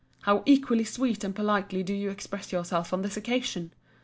How 0.21 0.41
equally 0.47 0.83
sweetly 0.83 1.27
and 1.27 1.35
politely 1.35 1.83
do 1.83 1.93
you 1.93 2.09
express 2.09 2.51
yourself 2.51 2.91
on 2.91 3.03
this 3.03 3.17
occasion! 3.17 3.71